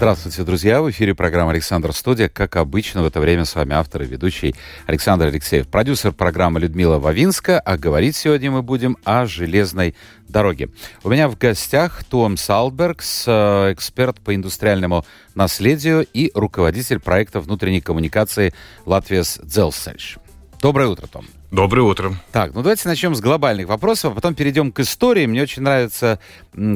[0.00, 0.80] Здравствуйте, друзья!
[0.80, 2.30] В эфире программа «Александр Студия».
[2.30, 4.54] Как обычно, в это время с вами автор и ведущий
[4.86, 5.68] Александр Алексеев.
[5.68, 7.60] Продюсер программы Людмила Вавинска.
[7.60, 9.94] А говорить сегодня мы будем о железной
[10.26, 10.70] дороге.
[11.04, 17.82] У меня в гостях Том Салбергс, э, эксперт по индустриальному наследию и руководитель проекта внутренней
[17.82, 18.54] коммуникации
[18.86, 20.16] Латвиас Дзелсельш.
[20.62, 21.26] Доброе утро, Том.
[21.50, 22.14] Доброе утро.
[22.30, 25.26] Так, ну давайте начнем с глобальных вопросов, а потом перейдем к истории.
[25.26, 26.20] Мне очень нравится,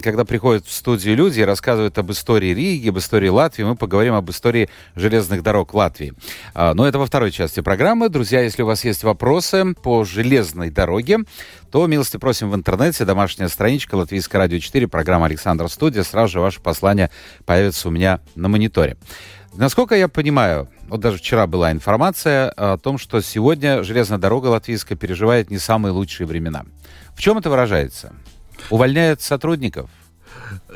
[0.03, 3.63] когда приходят в студию люди и рассказывают об истории Риги, об истории Латвии.
[3.63, 6.15] Мы поговорим об истории железных дорог Латвии.
[6.55, 8.09] А, но это во второй части программы.
[8.09, 11.19] Друзья, если у вас есть вопросы по железной дороге,
[11.75, 13.05] то милости просим в интернете.
[13.05, 16.05] Домашняя страничка Латвийское радио 4, программа Александр Студия.
[16.05, 17.11] Сразу же ваше послание
[17.47, 18.97] появится у меня на мониторе.
[19.55, 24.97] Насколько я понимаю, вот даже вчера была информация о том, что сегодня железная дорога латвийская
[24.97, 26.65] переживает не самые лучшие времена.
[27.17, 28.13] В чем это выражается?
[28.71, 29.91] Увольняют сотрудников?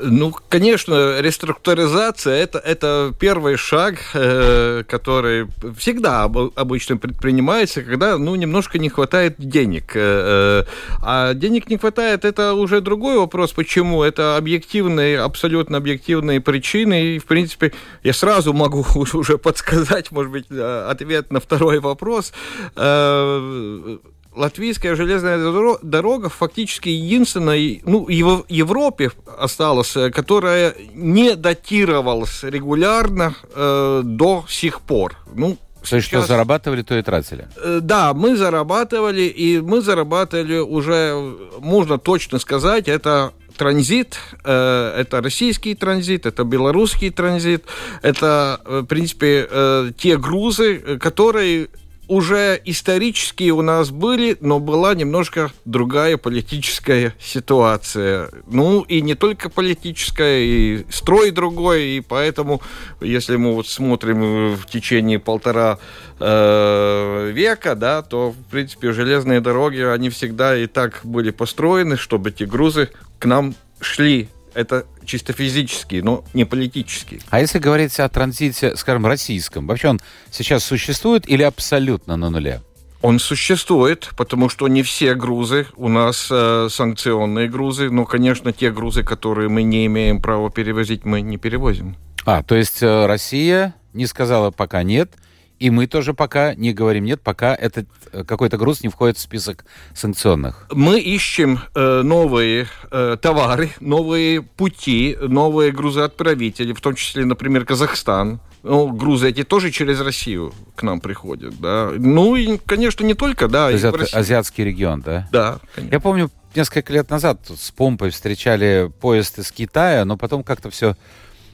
[0.01, 8.35] Ну, конечно, реструктуризация это, это первый шаг, э, который всегда об, обычно предпринимается, когда ну,
[8.35, 9.93] немножко не хватает денег.
[9.95, 10.71] Э, э,
[11.03, 13.53] а денег не хватает, это уже другой вопрос.
[13.53, 14.03] Почему?
[14.03, 17.17] Это объективные, абсолютно объективные причины.
[17.17, 22.33] И, в принципе, я сразу могу уже подсказать, может быть, ответ на второй вопрос.
[22.77, 23.99] Э,
[24.39, 25.39] латвийская железная
[25.83, 34.81] дорога фактически единственная, ну, в Европе осталась, э, которая не датировалась регулярно э, до сих
[34.81, 35.17] пор.
[35.35, 35.59] Ну,
[35.89, 37.49] то есть, что зарабатывали, то и тратили?
[37.57, 45.21] Э, да, мы зарабатывали, и мы зарабатывали уже, можно точно сказать, это транзит, э, это
[45.21, 47.65] российский транзит, это белорусский транзит,
[48.03, 51.69] это, в принципе, те грузы, которые
[52.09, 58.31] уже исторические у нас были, но была немножко другая политическая ситуация.
[58.47, 62.63] Ну, и не только политическая, и строй другой, и поэтому,
[63.01, 65.79] если мы вот смотрим в течение полтора
[66.19, 72.31] э, века, да, то, в принципе, железные дороги, они всегда и так были построены, чтобы
[72.31, 72.89] эти грузы
[73.19, 77.21] к нам шли это чисто физический, но не политический.
[77.31, 80.01] А если говорить о транзите, скажем, российском, вообще он
[80.31, 82.63] сейчас существует или абсолютно на нуле?
[83.01, 88.73] Он существует, потому что не все грузы у нас э, санкционные грузы, но, конечно, те
[88.73, 91.97] грузы, которые мы не имеем права перевозить, мы не перевозим.
[92.25, 95.13] А, то есть э, Россия не сказала пока нет,
[95.59, 99.21] и мы тоже пока не говорим нет, пока этот э, какой-то груз не входит в
[99.21, 99.65] список
[99.95, 100.67] санкционных.
[100.73, 108.41] Мы ищем э, новые э, товары, новые пути, новые грузоотправители, в том числе, например, Казахстан.
[108.63, 111.91] Ну, грузы эти тоже через Россию к нам приходят, да.
[111.97, 113.69] Ну и, конечно, не только, да.
[113.69, 115.29] То есть это азиатский регион, да?
[115.31, 115.95] Да, конечно.
[115.95, 120.97] Я помню, несколько лет назад с помпой встречали поезд из Китая, но потом как-то все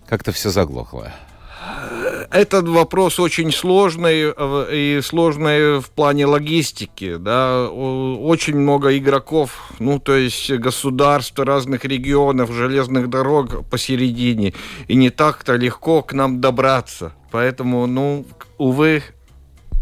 [0.09, 1.13] как-то все заглохло.
[2.31, 7.17] Этот вопрос очень сложный э, и сложный в плане логистики.
[7.17, 7.69] Да?
[7.69, 14.53] Очень много игроков, ну, то есть государств разных регионов, железных дорог посередине.
[14.89, 17.13] И не так-то легко к нам добраться.
[17.31, 18.27] Поэтому, ну,
[18.59, 19.03] увы,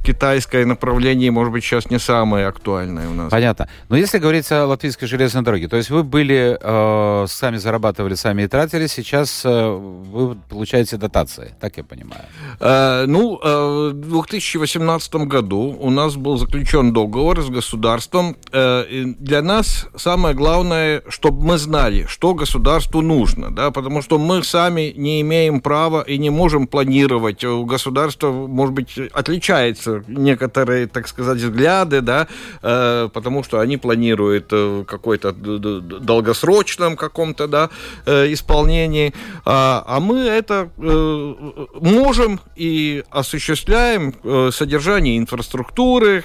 [0.03, 3.31] китайское направление, может быть, сейчас не самое актуальное у нас.
[3.31, 3.69] Понятно.
[3.89, 8.43] Но если говорить о латвийской железной дороге, то есть вы были, э, сами зарабатывали, сами
[8.43, 12.23] и тратили, сейчас э, вы получаете дотации, так я понимаю?
[12.61, 18.37] Э, ну, э, в 2018 году у нас был заключен договор с государством.
[18.53, 18.84] Э,
[19.19, 24.93] для нас самое главное, чтобы мы знали, что государству нужно, да, потому что мы сами
[24.97, 27.45] не имеем права и не можем планировать.
[27.45, 32.28] У государства, может быть, отличается некоторые, так сказать, взгляды, да,
[32.62, 37.71] э, потому что они планируют э, какой-то долгосрочном каком-то, да,
[38.06, 39.12] э, исполнении,
[39.44, 44.15] а, а мы это можем и осуществляем
[44.53, 46.24] содержание инфраструктуры.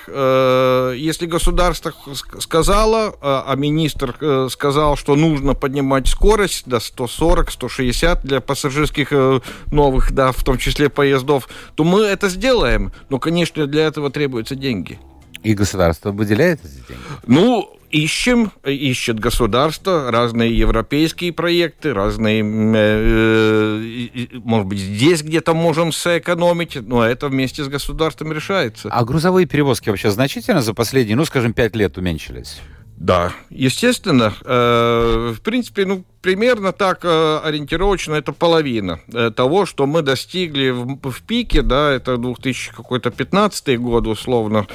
[0.96, 1.94] Если государство
[2.40, 9.12] сказало, а министр сказал, что нужно поднимать скорость до 140-160 для пассажирских
[9.72, 12.92] новых, да, в том числе поездов, то мы это сделаем.
[13.10, 15.00] Но, конечно, для этого требуются деньги.
[15.44, 17.02] И государство выделяет эти деньги?
[17.26, 26.76] Ну, ищем, ищет государство, разные европейские проекты, разные, э, может быть, здесь где-то можем сэкономить,
[26.76, 28.90] но это вместе с государством решается.
[28.92, 32.60] А грузовые перевозки вообще значительно за последние, ну, скажем, пять лет уменьшились?
[32.98, 34.34] Да, естественно.
[34.44, 40.72] Э, в принципе, ну, примерно так э, ориентировочно это половина э, того, что мы достигли
[40.72, 44.66] в, в пике, да, это 2015 год, условно,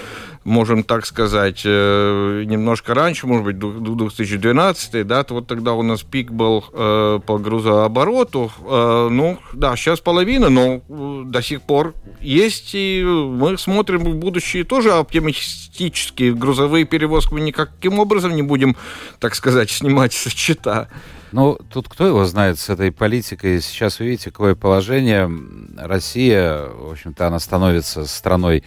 [0.44, 6.30] можем так сказать, э, немножко раньше, может быть, 2012, да, вот тогда у нас пик
[6.30, 10.82] был э, по грузообороту, э, ну, да, сейчас половина, но
[11.24, 17.98] до сих пор есть, и мы смотрим в будущее тоже оптимистически, грузовые перевозки мы никаким
[17.98, 18.76] образом не будем,
[19.20, 20.88] так сказать, снимать со счета.
[21.32, 23.62] Ну, тут кто его знает с этой политикой?
[23.62, 25.30] Сейчас вы видите, какое положение.
[25.78, 28.64] Россия, в общем-то, она становится страной,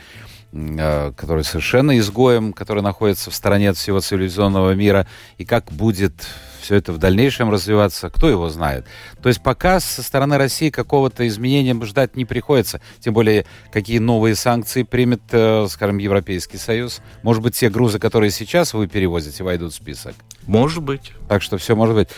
[0.55, 5.05] э, которая совершенно изгоем, который находится в стороне от всего цивилизованного мира.
[5.37, 6.13] И как будет
[6.65, 8.85] все это в дальнейшем развиваться, кто его знает.
[9.21, 12.81] То есть пока со стороны России какого-то изменения ждать не приходится.
[12.99, 17.01] Тем более, какие новые санкции примет, э, скажем, Европейский Союз.
[17.21, 20.15] Может быть, те грузы, которые сейчас вы перевозите, войдут в список.
[20.47, 21.11] Может быть.
[21.27, 22.09] Так что все может быть.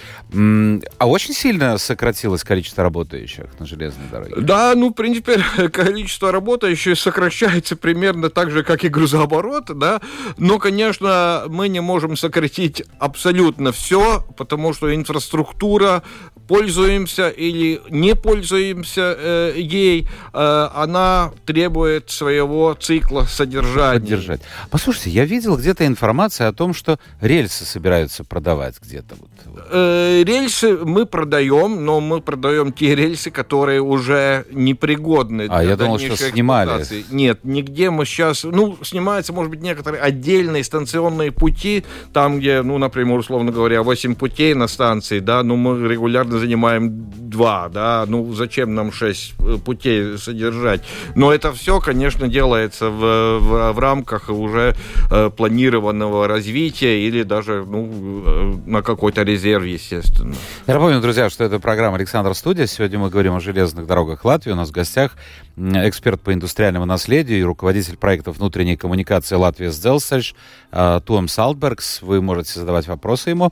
[0.98, 4.36] А очень сильно сократилось количество работающих на железной дороге?
[4.38, 10.02] Да, ну, в принципе, количество работающих сокращается примерно так же, как и грузооборот, да.
[10.38, 16.04] Но, конечно, мы не можем сократить абсолютно все, потому что инфраструктура,
[16.48, 24.00] пользуемся или не пользуемся э, ей, э, она требует своего цикла содержания.
[24.00, 24.42] Поддержать.
[24.70, 29.16] Послушайте, я видел где-то информацию о том, что рельсы собираются продавать где-то.
[29.16, 29.30] Вот.
[29.72, 36.00] Э, рельсы мы продаем, но мы продаем те рельсы, которые уже непригодны а, я думал,
[36.00, 36.86] что снимали.
[37.12, 38.44] Нет, нигде мы сейчас...
[38.44, 44.16] Ну, снимаются, может быть, некоторые отдельные станционные пути, там, где, ну, например, условно говоря, 8
[44.16, 46.90] путей на станции, да, ну, мы регулярно занимаем
[47.30, 50.82] 2, да, ну, зачем нам 6 э, путей содержать?
[51.16, 54.76] Но это все, конечно, делается в, в, в рамках уже
[55.12, 60.36] э, планированного развития или даже, ну, э, на какой-то резерв, естественно.
[60.68, 62.68] Я напомню, друзья, что это программа «Александр Студия».
[62.68, 64.52] Сегодня мы говорим о железных дорогах Латвии.
[64.52, 65.12] У нас в гостях
[65.58, 70.36] эксперт по индустриальному наследию и руководитель проекта внутренней коммуникации Латвии Сдельсельш
[70.72, 72.04] э, Туам Салбергс.
[72.04, 73.52] Вы можете задавать вопросы ему,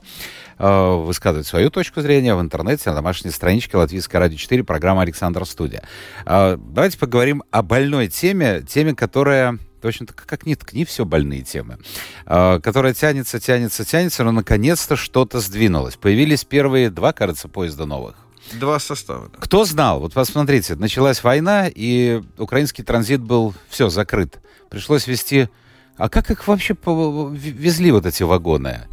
[0.58, 5.44] э, высказывать свою точку зрения в интернете, на домашней страничке Латвийской радио 4, программа «Александр
[5.44, 5.82] Студия».
[6.24, 11.42] Э, давайте поговорим о больной теме, теме, которая в общем-то, как ни ткни, все больные
[11.42, 11.78] темы,
[12.24, 15.94] которая тянется, тянется, тянется, но наконец-то что-то сдвинулось.
[15.94, 18.25] Появились первые два, кажется, поезда новых.
[18.54, 19.28] Два состава.
[19.32, 19.38] Да.
[19.40, 20.00] Кто знал?
[20.00, 24.40] Вот посмотрите, началась война, и украинский транзит был все закрыт.
[24.70, 25.48] Пришлось вести...
[25.96, 28.86] А как их вообще везли вот эти вагоны?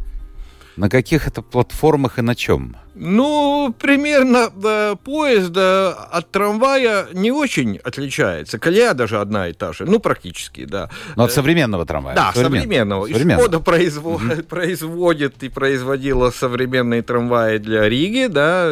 [0.76, 2.76] На каких это платформах и на чем?
[2.94, 8.58] Ну, примерно э, поезд э, от трамвая не очень отличается.
[8.58, 9.84] Колея даже одна и та же.
[9.84, 10.90] Ну, практически, да.
[11.16, 12.14] Но от современного трамвая.
[12.14, 13.08] Да, современного.
[13.08, 13.42] современного.
[13.42, 14.22] Шкода производ...
[14.22, 14.42] угу.
[14.48, 18.64] производит и производила современные трамваи для Риги, да.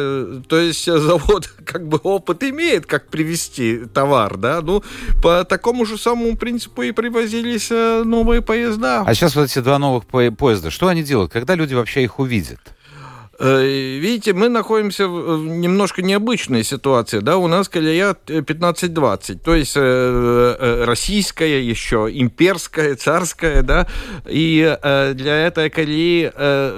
[0.47, 4.61] То есть завод как бы опыт имеет, как привезти товар, да.
[4.61, 4.83] Ну,
[5.21, 9.03] по такому же самому принципу и привозились э, новые поезда.
[9.05, 11.33] А сейчас вот эти два новых поезда, что они делают?
[11.33, 12.59] Когда люди вообще их увидят?
[13.39, 17.19] Э, видите, мы находимся в немножко необычной ситуации.
[17.19, 17.37] Да?
[17.37, 23.63] У нас колея 15-20, то есть э, э, российская еще, имперская, царская.
[23.63, 23.87] Да?
[24.27, 26.31] И для этой колеи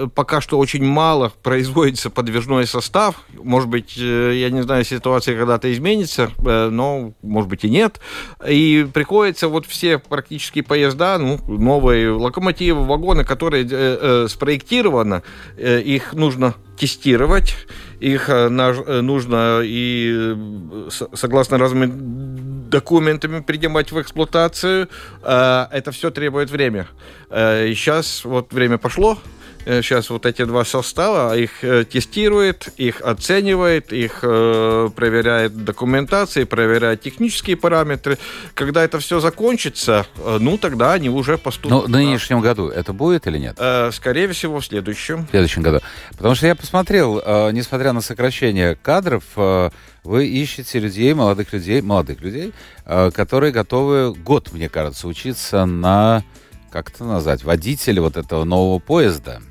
[0.09, 3.15] пока что очень мало производится подвижной состав.
[3.33, 7.99] Может быть, я не знаю, ситуация когда-то изменится, но, может быть, и нет.
[8.47, 15.23] И приходится вот все практически поезда, ну, новые локомотивы, вагоны, которые спроектированы,
[15.57, 17.55] их нужно нужно тестировать,
[17.99, 24.89] их э, э, нужно и э, согласно разным документами принимать в эксплуатацию.
[25.21, 26.87] Это все требует время.
[27.29, 29.17] Сейчас вот время пошло,
[29.65, 37.01] сейчас вот эти два состава, их э, тестирует, их оценивает, их э, проверяет документации, проверяет
[37.01, 38.17] технические параметры.
[38.53, 41.71] Когда это все закончится, э, ну, тогда они уже поступят.
[41.71, 43.59] Ну, в нынешнем году это будет или нет?
[43.93, 45.25] Скорее всего, в следующем.
[45.25, 45.79] В следующем году.
[46.11, 47.15] Потому что я посмотрел,
[47.51, 52.53] несмотря на сокращение кадров, вы ищете людей, молодых людей, молодых людей,
[52.85, 56.23] которые готовы год, мне кажется, учиться на
[56.71, 59.41] как это назвать, водителя вот этого нового поезда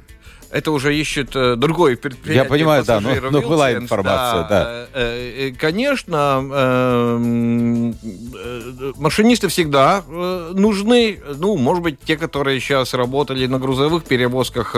[0.54, 2.44] это уже ищет э, другой предприятие.
[2.44, 4.48] Я понимаю, да, но, но была информация, да.
[4.48, 4.86] да.
[4.94, 7.92] Э, э, конечно, э,
[8.96, 11.18] машинисты всегда нужны.
[11.38, 14.76] Ну, может быть, те, которые сейчас работали на грузовых перевозках,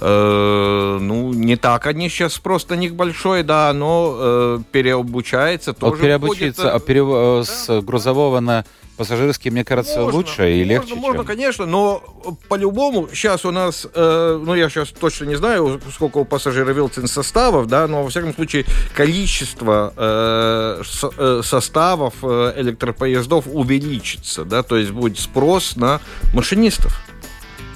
[0.00, 5.92] ну, не так они сейчас просто на них большой, да, но переобучается тоже.
[5.92, 7.08] Вот переобучиться а перев...
[7.08, 7.44] да?
[7.44, 8.66] с грузового на
[8.98, 10.94] Пассажирский, мне кажется, можно, лучше и легче.
[10.94, 12.02] Можно, можно, конечно, но
[12.48, 17.06] по-любому сейчас у нас, э, ну я сейчас точно не знаю, сколько у пассажиров Вилтин
[17.06, 24.64] составов, да, но во всяком случае количество э, со, э, составов э, электропоездов увеличится, да,
[24.64, 26.00] то есть будет спрос на
[26.34, 27.00] машинистов.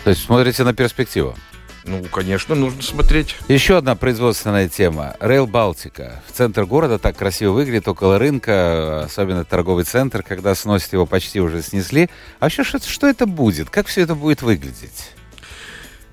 [0.02, 1.36] То есть смотрите на перспективу.
[1.84, 3.36] Ну, конечно, нужно смотреть.
[3.48, 5.16] Еще одна производственная тема.
[5.20, 6.22] Рейл Балтика.
[6.28, 11.40] В центр города так красиво выглядит, около рынка, особенно торговый центр, когда сносят его почти
[11.40, 12.08] уже снесли.
[12.40, 13.70] А еще что, что это будет?
[13.70, 15.12] Как все это будет выглядеть?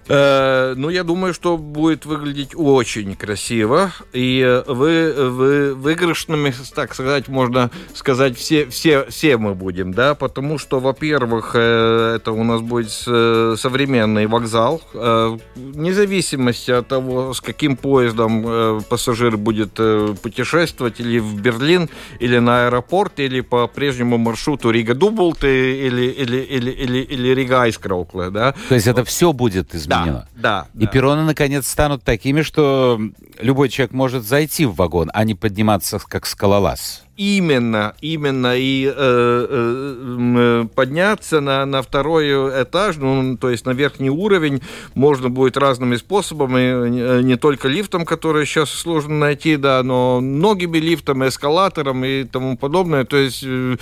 [0.09, 3.91] Э, ну, я думаю, что будет выглядеть очень красиво.
[4.11, 10.57] И вы, вы выигрышными, так сказать, можно сказать, все, все, все мы будем, да, потому
[10.57, 14.81] что, во-первых, э, это у нас будет современный вокзал.
[14.93, 19.73] Э, вне зависимости от того, с каким поездом пассажир будет
[20.21, 21.89] путешествовать, или в Берлин,
[22.19, 28.55] или на аэропорт, или по прежнему маршруту Рига-Дубулты, или, или, или, или, или Рига-Айзкраукле, да.
[28.69, 29.98] То есть это все будет изменено?
[30.03, 30.27] Изменено.
[30.35, 30.79] Да, да.
[30.81, 30.91] И да.
[30.91, 32.99] перроны, наконец, станут такими, что
[33.39, 38.93] любой человек может зайти в вагон, а не подниматься как скалолаз именно, именно и э,
[38.95, 42.31] э, подняться на, на второй
[42.63, 44.61] этаж, ну, то есть на верхний уровень,
[44.95, 51.27] можно будет разными способами, не только лифтом, который сейчас сложно найти, да, но многими лифтами,
[51.27, 53.03] эскалатором и тому подобное.
[53.03, 53.75] То есть, э,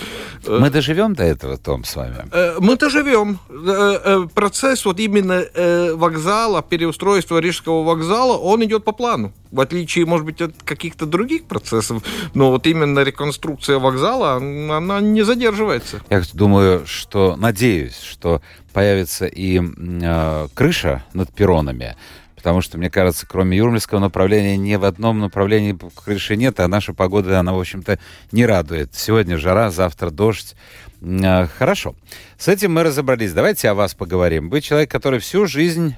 [0.48, 2.16] э мы доживем до этого, Том, с вами?
[2.32, 3.38] Э, мы доживем.
[3.50, 9.32] Э, э, процесс вот именно э, вокзала, переустройства Рижского вокзала, он идет по плану.
[9.52, 12.04] В отличие, может быть, от каких-то других процессов,
[12.34, 16.00] но вот именно реконструкция конструкция вокзала, она не задерживается.
[16.10, 18.42] Я думаю, что, надеюсь, что
[18.72, 21.98] появится и э, крыша над перронами,
[22.38, 26.94] потому что, мне кажется, кроме Юрмальского направления ни в одном направлении крыши нет, а наша
[26.94, 28.00] погода, она, в общем-то,
[28.32, 28.96] не радует.
[28.96, 30.56] Сегодня жара, завтра дождь.
[31.02, 31.96] Э, хорошо.
[32.38, 33.34] С этим мы разобрались.
[33.34, 34.50] Давайте о вас поговорим.
[34.50, 35.96] Вы человек, который всю жизнь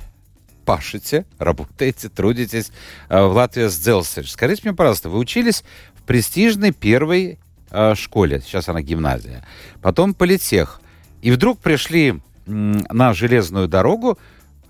[0.70, 2.72] пашете, работаете, трудитесь
[3.10, 4.32] э, в Латвии с Дзелстрич.
[4.32, 5.64] Скажите мне, пожалуйста, вы учились
[6.10, 7.38] престижной первой
[7.70, 9.46] э, школе, сейчас она гимназия,
[9.80, 10.82] потом политех,
[11.22, 14.18] и вдруг пришли на железную дорогу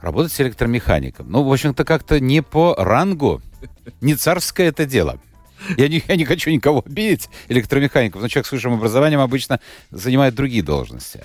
[0.02, 1.32] работать с электромехаником.
[1.32, 3.42] Ну, в общем-то, как-то не по рангу,
[4.02, 5.18] не царское это дело.
[5.78, 10.36] Я не, я не хочу никого обидеть, электромехаников, но человек с высшим образованием обычно занимает
[10.36, 11.24] другие должности.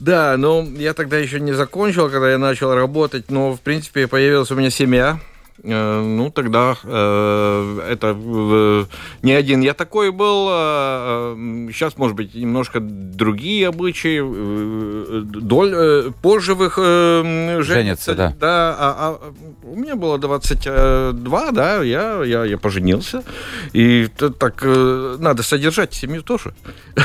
[0.00, 4.50] Да, ну, я тогда еще не закончил, когда я начал работать, но, в принципе, появилась
[4.50, 5.20] у меня семья,
[5.62, 8.84] ну, тогда э, это э,
[9.22, 10.48] не один я такой был.
[10.50, 14.20] Э, сейчас, может быть, немножко другие обычаи.
[14.22, 18.14] Э, доль, э, позже в их э, женятся.
[18.14, 18.34] да.
[18.38, 19.32] да а, а,
[19.64, 23.24] у меня было 22, да, я, я, я поженился.
[23.72, 26.54] И так э, надо содержать семью тоже.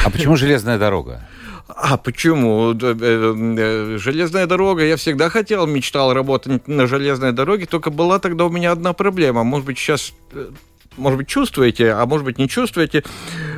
[0.05, 1.27] А почему железная дорога?
[1.75, 2.74] А почему?
[2.74, 4.84] Э, э, железная дорога.
[4.84, 9.44] Я всегда хотел, мечтал работать на железной дороге, только была тогда у меня одна проблема.
[9.44, 10.50] Может быть, сейчас э,
[10.98, 13.03] может быть, чувствуете, а может быть, не чувствуете.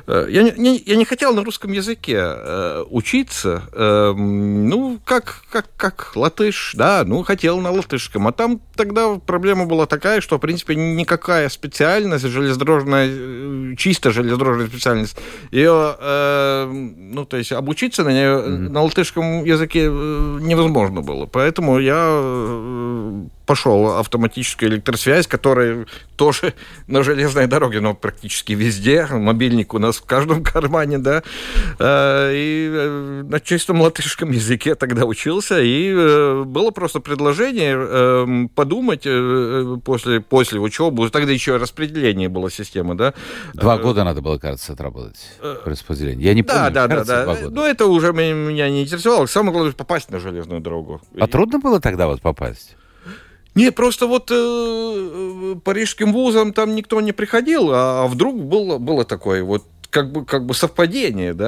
[0.08, 5.68] Э, я не, я не хотел на русском языке э, учиться, э, ну, как, как,
[5.78, 8.28] как латыш, да, ну, хотел на латышском.
[8.28, 14.68] А там тогда проблема была такая, что, в принципе, никакая специальность железнодорожная, э, чисто железнодорожная
[14.68, 15.18] специальность,
[15.52, 18.70] ее, э, ну, то есть обучиться на нее mm-hmm.
[18.70, 21.26] на латышском языке э, невозможно было.
[21.26, 22.06] Поэтому я
[23.46, 25.86] пошел автоматическая электросвязь, которая
[26.16, 26.54] тоже
[26.88, 29.08] на железной дороге, но практически везде.
[29.10, 31.24] Мобильник у нас в каждом кармане, да.
[31.80, 35.62] Э, и э, на чистом латышском языке тогда учился.
[35.62, 39.04] И э, было просто предложение подумать
[39.84, 41.10] после, после учебы.
[41.10, 43.14] Тогда еще распределение было система, да.
[43.54, 45.20] Два года надо было, кажется, отработать
[45.66, 46.28] распределение.
[46.28, 47.50] Я не помню, да, да, да, да.
[47.50, 49.26] Но это уже меня не интересовало.
[49.26, 51.02] Самое главное попасть на железную дорогу.
[51.20, 52.76] А трудно было тогда вот попасть?
[53.56, 59.06] Не, просто вот э, э, парижским вузам там никто не приходил, а вдруг было, было
[59.06, 59.44] такое.
[59.44, 59.64] Вот
[59.96, 61.46] как бы, как бы совпадение, да,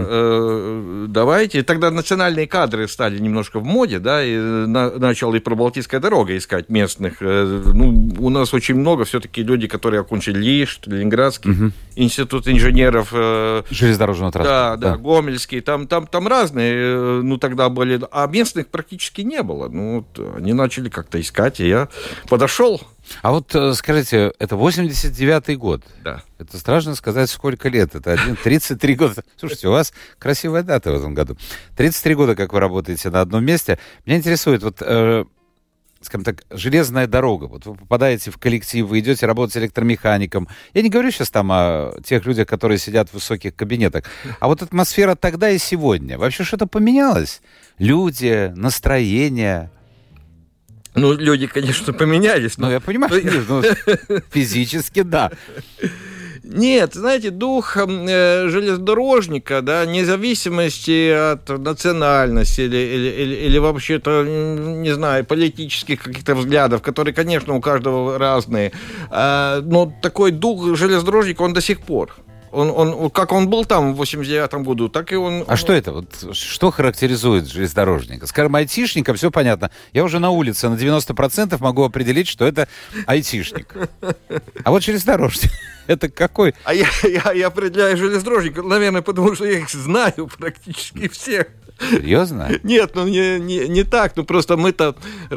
[0.00, 1.04] mm-hmm.
[1.04, 1.58] э, давайте.
[1.58, 6.00] И тогда национальные кадры стали немножко в моде, да, и на, начал и про Балтийская
[6.00, 7.18] дорога искать местных.
[7.20, 11.72] Э, ну, у нас очень много все-таки люди, которые окончили ЛИШ, Ленинградский mm-hmm.
[11.96, 13.10] институт инженеров.
[13.12, 14.76] Э, Железнодорожного транспорта.
[14.80, 19.20] Да, да, да, Гомельский, там, там, там разные, э, ну, тогда были, а местных практически
[19.20, 19.68] не было.
[19.68, 21.90] Ну, вот они начали как-то искать, и я
[22.30, 22.80] подошел
[23.22, 25.82] А вот э, скажите, это 89-й год.
[26.04, 26.22] Да.
[26.38, 27.94] Это страшно сказать, сколько лет.
[27.94, 29.24] Это один, 33 года.
[29.36, 31.36] Слушайте, у вас красивая дата в этом году.
[31.76, 33.78] 33 года, как вы работаете на одном месте.
[34.06, 35.24] Меня интересует, вот, э,
[36.00, 37.44] скажем так, железная дорога.
[37.44, 40.48] Вот вы попадаете в коллектив, вы идете работать электромехаником.
[40.72, 44.04] Я не говорю сейчас там о тех людях, которые сидят в высоких кабинетах.
[44.38, 46.18] А вот атмосфера тогда и сегодня.
[46.18, 47.42] Вообще что-то поменялось?
[47.78, 49.70] Люди, настроение...
[50.94, 52.58] Ну, люди, конечно, поменялись.
[52.58, 53.62] Ну, я понимаю, ну,
[54.30, 55.30] физически, да.
[56.42, 64.92] Нет, знаете, дух э, железнодорожника, да, независимости от национальности или, или, или, или вообще-то, не
[64.94, 68.72] знаю, политических каких-то взглядов, которые, конечно, у каждого разные,
[69.10, 72.16] э, но такой дух железнодорожника, он до сих пор.
[72.52, 75.44] Он, он, как он был там в 89 году, так и он...
[75.46, 75.56] А он...
[75.56, 75.92] что это?
[75.92, 78.26] Вот, что характеризует железнодорожника?
[78.26, 79.70] Скажем, айтишника, все понятно.
[79.92, 82.68] Я уже на улице на 90% могу определить, что это
[83.06, 83.74] айтишник.
[84.64, 85.50] А вот железнодорожник,
[85.86, 86.54] это какой?
[86.64, 91.46] А я, я, я определяю железнодорожника, наверное, потому что я их знаю практически всех.
[91.80, 92.50] Серьезно?
[92.62, 94.16] Нет, ну не, не, не так.
[94.16, 94.94] Ну просто мы-то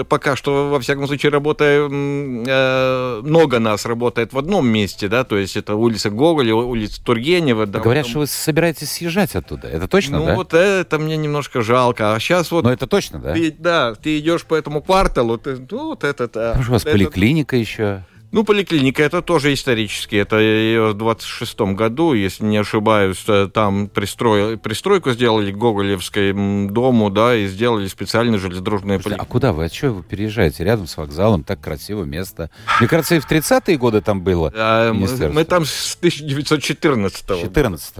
[0.09, 5.37] пока что, во всяком случае, работаем, э, много нас работает в одном месте, да, то
[5.37, 7.65] есть это улица Гоголя, улица Тургенева.
[7.65, 9.67] Да, Говорят, что вы собираетесь съезжать оттуда.
[9.67, 10.31] Это точно, ну, да?
[10.31, 12.13] Ну вот это мне немножко жалко.
[12.13, 12.63] А сейчас вот...
[12.63, 13.33] Но это точно, да?
[13.33, 16.27] Ты, да, ты идешь по этому кварталу, ты, ну вот это...
[16.27, 18.03] Да, у вас это, поликлиника еще.
[18.33, 20.15] Ну, поликлиника это тоже исторически.
[20.15, 26.33] Это в 26 году, если не ошибаюсь, э, там пристроил, пристройку сделали к Гоголевской
[26.67, 29.21] дому, да, и сделали специальные железнодорожные поликлиники.
[29.21, 29.65] А куда вы?
[29.65, 30.63] А что вы переезжаете?
[30.63, 32.49] Рядом с вокзалом, так красиво место.
[32.79, 37.39] Мне кажется, и в 30-е годы там было а, Мы там с 1914-го.
[37.39, 37.95] 14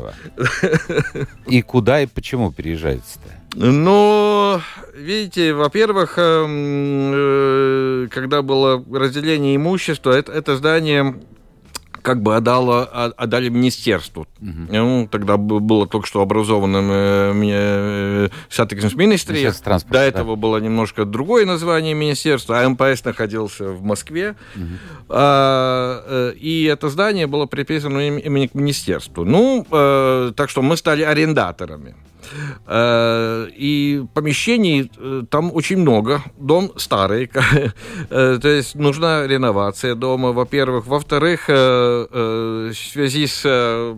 [1.46, 3.44] И куда и почему переезжаете-то?
[3.56, 4.60] Ну,
[4.96, 11.20] видите, во-первых, эм, э, когда было разделение имущества, это, это здание
[12.04, 14.28] как бы отдало, отдали министерству.
[14.42, 14.52] Угу.
[14.70, 19.50] Ну, тогда было только что образованным э, Сатекс Министри.
[19.90, 20.42] До этого да.
[20.42, 24.36] было немножко другое название министерства, а МПС находился в Москве.
[24.56, 24.64] Угу.
[25.10, 29.26] А, и это здание было приписано именно к министерству.
[29.26, 29.66] Ну,
[30.36, 31.96] так что мы стали арендаторами.
[32.68, 36.22] Э, и помещений э, там очень много.
[36.38, 37.30] Дом старый,
[38.10, 40.88] э, то есть нужна реновация дома, во-первых.
[40.88, 41.50] Во-вторых,
[42.10, 43.44] в связи с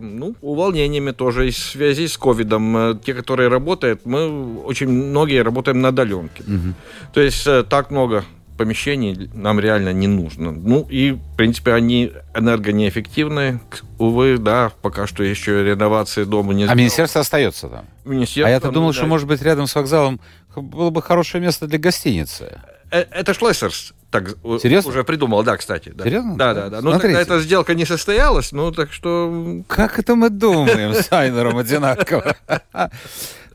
[0.00, 5.80] ну, увольнениями тоже, и в связи с ковидом, те, которые работают, мы очень многие работаем
[5.80, 6.42] на удаленке.
[6.42, 6.74] Угу.
[7.14, 8.24] То есть так много
[8.56, 10.50] помещений нам реально не нужно.
[10.50, 13.60] Ну и, в принципе, они энергонеэффективные.
[13.98, 17.86] Увы, да, пока что еще реновации дома не А министерство остается там?
[18.04, 18.94] Министерство, а я-то думал, да.
[18.94, 20.20] что, может быть, рядом с вокзалом
[20.54, 22.58] было бы хорошее место для гостиницы.
[22.90, 24.90] Э, это Шлессерс так Серьезно?
[24.90, 25.90] уже придумал, да, кстати.
[25.90, 26.04] Да.
[26.04, 26.36] Серьезно?
[26.36, 26.80] Да, да, да.
[26.80, 29.62] Ну, тогда эта сделка не состоялась, ну, так что...
[29.68, 32.36] Как это мы думаем с Айнером одинаково?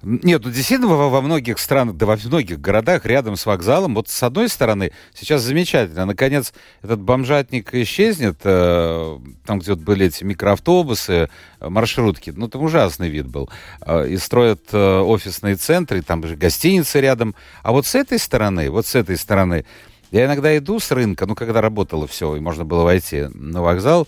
[0.03, 4.07] Нет, ну действительно во, во многих странах, да во многих городах рядом с вокзалом, вот
[4.07, 10.23] с одной стороны, сейчас замечательно, наконец этот бомжатник исчезнет, э, там где вот были эти
[10.23, 13.51] микроавтобусы, э, маршрутки, ну там ужасный вид был,
[13.85, 18.71] э, и строят э, офисные центры, там же гостиницы рядом, а вот с этой стороны,
[18.71, 19.65] вот с этой стороны,
[20.11, 24.07] я иногда иду с рынка, ну когда работало все, и можно было войти на вокзал,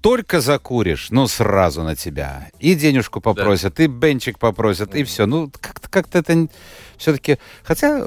[0.00, 2.48] только закуришь, ну, сразу на тебя.
[2.60, 3.84] И денежку попросят, да.
[3.84, 5.26] и бенчик попросят, и все.
[5.26, 6.48] Ну, как-то как это
[6.96, 7.38] все-таки...
[7.64, 8.06] Хотя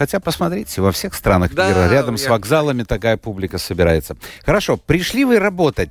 [0.00, 2.18] Хотя, посмотрите, во всех странах да, мира рядом я...
[2.18, 4.16] с вокзалами такая публика собирается.
[4.46, 5.90] Хорошо, пришли вы работать.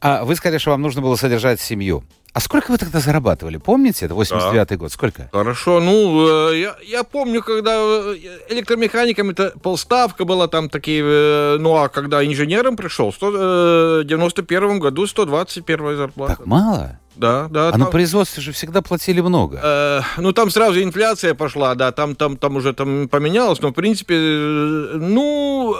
[0.00, 2.02] А вы сказали, что вам нужно было содержать семью.
[2.32, 3.56] А сколько вы тогда зарабатывали?
[3.56, 4.06] Помните?
[4.06, 4.76] Это 89-й да.
[4.76, 4.92] год.
[4.92, 5.28] Сколько?
[5.32, 5.80] Хорошо.
[5.80, 8.16] Ну, э, я, я помню, когда э,
[8.50, 11.02] электромеханикам это полставка была там такие...
[11.04, 16.36] Э, ну, а когда инженером пришел, в 91 году 121 зарплата.
[16.36, 16.98] Так мало?
[17.16, 17.68] Да, да.
[17.68, 19.60] А там, на производстве же всегда платили много.
[19.62, 23.74] Э, ну, там сразу инфляция пошла, да, там, там, там уже там поменялось, но, в
[23.74, 25.74] принципе, ну,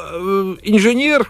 [0.63, 1.29] инженер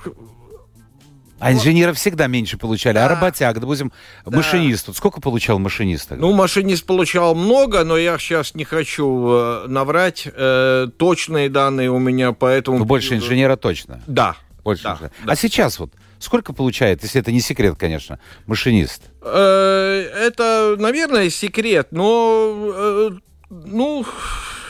[1.38, 2.94] а инженеры всегда меньше получали.
[2.94, 3.07] Да.
[3.07, 3.92] А работяг, допустим,
[4.24, 4.37] да.
[4.37, 4.88] машинист.
[4.88, 6.09] Вот сколько получал машинист?
[6.09, 6.27] Тогда?
[6.27, 10.27] Ну, машинист получал много, но я сейчас не хочу э, наврать.
[10.27, 12.79] Э, точные данные у меня, поэтому...
[12.79, 14.03] Ну, больше инженера точно?
[14.07, 14.37] Да.
[14.64, 15.12] Больше да, инженера.
[15.24, 15.33] Да.
[15.33, 19.03] А сейчас вот сколько получает, если это не секрет, конечно, машинист?
[19.22, 22.72] Э, это, наверное, секрет, но...
[22.74, 23.11] Э,
[23.51, 24.05] ну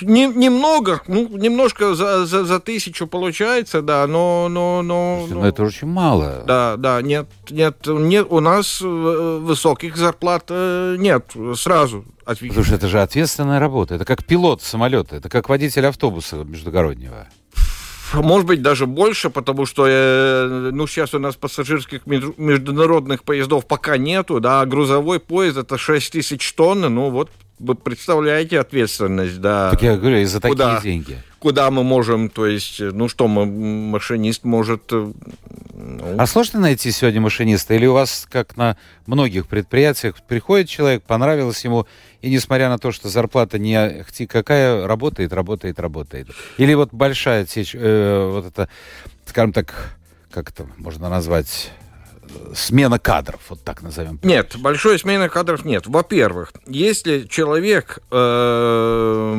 [0.03, 4.49] не, немного, ну, немножко за, за, за тысячу получается, да, но...
[4.49, 6.45] но, но, но это очень мало.
[6.47, 12.63] Да, да, нет, нет, нет у нас э, высоких зарплат э, нет, сразу отвечу.
[12.63, 17.27] Что это же ответственная работа, это как пилот самолета, это как водитель автобуса междугороднего.
[18.15, 23.99] Может быть, даже больше, потому что, э, ну, сейчас у нас пассажирских международных поездов пока
[23.99, 29.71] нету, да, а грузовой поезд это 6 тысяч тонн, ну, вот вы представляете ответственность, да.
[29.71, 31.19] Так я говорю, из-за такие деньги.
[31.39, 34.91] Куда мы можем, то есть, ну что, мы, машинист может...
[34.91, 36.17] Ну...
[36.19, 37.75] А сложно найти сегодня машиниста?
[37.75, 41.87] Или у вас, как на многих предприятиях, приходит человек, понравилось ему,
[42.23, 46.29] и несмотря на то, что зарплата не ахти какая, работает, работает, работает?
[46.57, 48.69] Или вот большая течь, э, вот это,
[49.27, 49.97] скажем так,
[50.33, 51.71] как это можно назвать
[52.55, 54.19] смена кадров, вот так назовем.
[54.23, 55.87] Нет, большой смены кадров нет.
[55.87, 59.35] Во-первых, если человек э,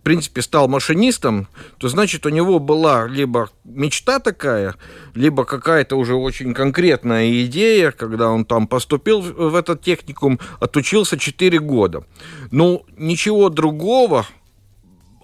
[0.00, 4.74] в принципе стал машинистом, то значит у него была либо мечта такая,
[5.14, 11.58] либо какая-то уже очень конкретная идея, когда он там поступил в этот техникум, отучился 4
[11.58, 12.04] года.
[12.50, 14.26] Ну, ничего другого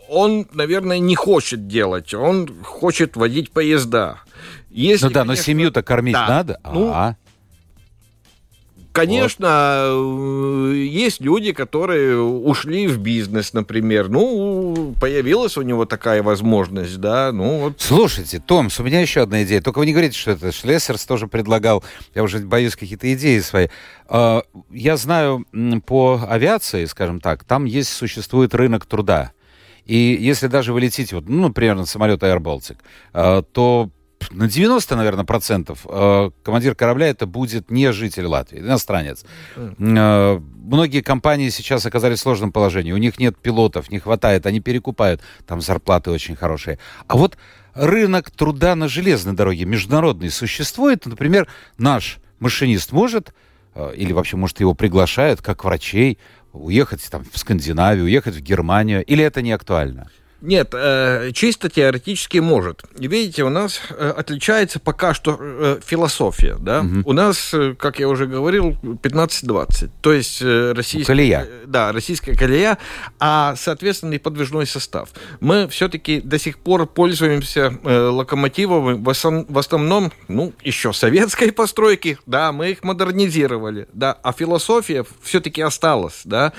[0.09, 2.15] он, наверное, не хочет делать.
[2.15, 4.19] Он хочет водить поезда.
[4.75, 6.61] Если, ну да, конечно, но семью-то кормить да, надо.
[6.65, 7.17] Ну, а
[8.95, 10.73] Конечно, вот.
[10.73, 14.09] Э, есть люди, которые ушли в бизнес, например.
[14.09, 17.33] Ну, появилась у него такая возможность, да.
[17.33, 17.81] Ну, вот.
[17.81, 19.61] Слушайте, Томс, у меня еще одна идея.
[19.61, 21.83] Только вы не говорите, что это Шлессерс тоже предлагал.
[22.15, 23.67] Я уже боюсь какие-то идеи свои.
[24.07, 25.45] А, я знаю
[25.87, 29.33] по авиации, скажем так, там есть, существует рынок труда.
[29.87, 32.77] И если даже вы летите, вот, ну, например, на самолет Air Baltic,
[33.13, 33.91] а, то
[34.31, 39.25] на 90, наверное, процентов э, командир корабля это будет не житель Латвии, иностранец.
[39.57, 40.43] Mm.
[40.65, 42.93] Многие компании сейчас оказались в сложном положении.
[42.93, 45.21] У них нет пилотов, не хватает, они перекупают.
[45.47, 46.79] Там зарплаты очень хорошие.
[47.07, 47.37] А вот
[47.75, 51.07] рынок труда на железной дороге международный существует.
[51.07, 53.35] Например, наш машинист может,
[53.75, 56.19] э, или вообще, может, его приглашают как врачей,
[56.53, 60.09] уехать там, в Скандинавию, уехать в Германию, или это не актуально?
[60.41, 62.83] Нет, э, чисто теоретически может.
[62.99, 66.57] Видите, у нас э, отличается пока что э, философия.
[66.59, 66.81] Да?
[66.81, 67.03] Угу.
[67.07, 69.91] У нас, как я уже говорил, 15-20.
[70.01, 71.13] То есть российская...
[71.13, 71.49] Колея.
[71.67, 72.79] Да, российская колея,
[73.19, 75.11] а, соответственно, и подвижной состав.
[75.41, 82.71] Мы все-таки до сих пор пользуемся локомотивами в основном, ну, еще советской постройки, да, мы
[82.71, 86.53] их модернизировали, да, а философия все-таки осталась, да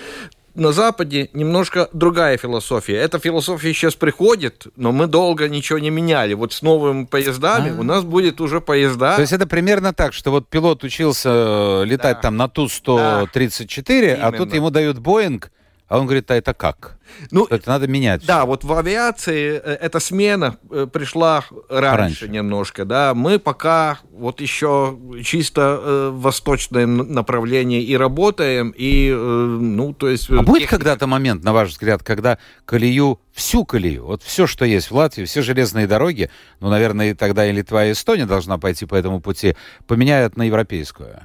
[0.55, 2.95] на Западе немножко другая философия.
[2.95, 6.33] Эта философия сейчас приходит, но мы долго ничего не меняли.
[6.33, 7.79] Вот с новыми поездами А-а-а.
[7.79, 9.15] у нас будет уже поезда.
[9.15, 12.21] То есть это примерно так, что вот пилот учился э, летать да.
[12.21, 14.27] там на Ту-134, да.
[14.27, 15.51] а тут ему дают Боинг,
[15.87, 16.97] а он говорит, а это как?
[17.29, 18.25] Ну, это надо менять.
[18.25, 23.13] Да, вот в авиации э, эта смена э, пришла раньше, раньше немножко, да.
[23.13, 30.29] Мы пока вот еще чисто э, восточное направление и работаем, и, э, ну, то есть...
[30.31, 34.89] А будет когда-то момент, на ваш взгляд, когда колею, всю колею, вот все, что есть
[34.89, 38.95] в Латвии, все железные дороги, ну, наверное, тогда и Литва, и Эстония должна пойти по
[38.95, 41.19] этому пути, поменяют на европейскую?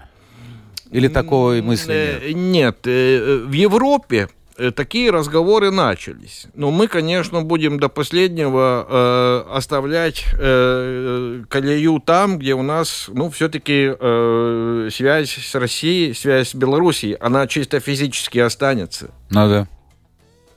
[0.91, 2.85] Или такой мысли нет?
[2.85, 4.40] Нет, в Европе Э,
[4.75, 6.47] такие разговоры начались.
[6.55, 13.31] Но мы, конечно, будем до последнего э, оставлять э, колею там, где у нас, ну,
[13.31, 19.11] все-таки э, связь с Россией, связь с Белоруссией, она чисто физически останется.
[19.31, 19.69] Ну да.